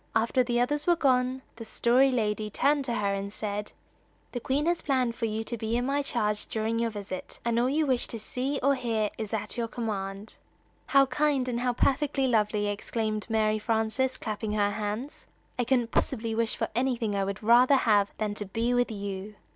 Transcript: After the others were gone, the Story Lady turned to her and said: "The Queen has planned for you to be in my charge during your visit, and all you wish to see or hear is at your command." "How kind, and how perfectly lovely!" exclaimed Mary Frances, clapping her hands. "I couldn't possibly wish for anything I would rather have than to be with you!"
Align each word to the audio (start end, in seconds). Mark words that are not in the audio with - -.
After 0.15 0.41
the 0.41 0.59
others 0.59 0.87
were 0.87 0.95
gone, 0.95 1.43
the 1.57 1.63
Story 1.63 2.09
Lady 2.09 2.49
turned 2.49 2.85
to 2.85 2.95
her 2.95 3.13
and 3.13 3.31
said: 3.31 3.71
"The 4.31 4.39
Queen 4.39 4.65
has 4.65 4.81
planned 4.81 5.13
for 5.15 5.25
you 5.27 5.43
to 5.43 5.57
be 5.59 5.77
in 5.77 5.85
my 5.85 6.01
charge 6.01 6.47
during 6.47 6.79
your 6.79 6.89
visit, 6.89 7.39
and 7.45 7.59
all 7.59 7.69
you 7.69 7.85
wish 7.85 8.07
to 8.07 8.17
see 8.17 8.59
or 8.63 8.73
hear 8.73 9.11
is 9.19 9.31
at 9.31 9.57
your 9.57 9.67
command." 9.67 10.37
"How 10.87 11.05
kind, 11.05 11.47
and 11.47 11.59
how 11.59 11.73
perfectly 11.73 12.25
lovely!" 12.25 12.65
exclaimed 12.65 13.27
Mary 13.29 13.59
Frances, 13.59 14.17
clapping 14.17 14.53
her 14.53 14.71
hands. 14.71 15.27
"I 15.59 15.65
couldn't 15.65 15.91
possibly 15.91 16.33
wish 16.33 16.55
for 16.55 16.69
anything 16.73 17.15
I 17.15 17.23
would 17.23 17.43
rather 17.43 17.75
have 17.75 18.09
than 18.17 18.33
to 18.33 18.45
be 18.47 18.73
with 18.73 18.89
you!" 18.89 19.35